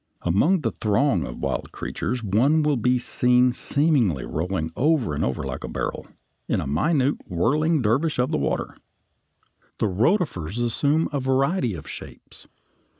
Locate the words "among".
0.23-0.61